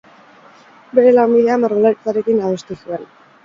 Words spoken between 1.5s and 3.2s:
margolaritzarekin adostu zuen.